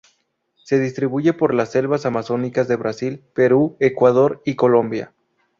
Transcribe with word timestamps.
Se 0.63 0.79
distribuye 0.79 1.31
por 1.33 1.53
las 1.53 1.73
selvas 1.73 2.07
amazónicas 2.07 2.67
de 2.67 2.75
Brasil, 2.75 3.23
Perú, 3.35 3.77
Ecuador 3.79 4.41
y 4.45 4.55
Colombia. 4.55 5.13